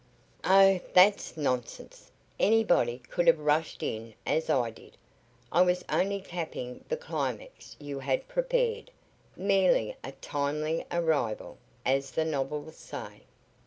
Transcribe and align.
"Oh, 0.43 0.79
that's 0.93 1.37
nonsense! 1.37 2.09
Anybody 2.39 3.03
could 3.11 3.27
have 3.27 3.37
rushed 3.37 3.83
in 3.83 4.15
as 4.25 4.49
I 4.49 4.71
did. 4.71 4.97
I 5.51 5.61
was 5.61 5.85
only 5.89 6.21
capping 6.21 6.83
the 6.89 6.97
climax 6.97 7.77
you 7.79 7.99
had 7.99 8.27
prepared 8.27 8.89
merely 9.35 9.95
a 10.03 10.13
timely 10.13 10.87
arrival, 10.91 11.59
as 11.85 12.09
the 12.09 12.25
novels 12.25 12.77
say. 12.77 13.21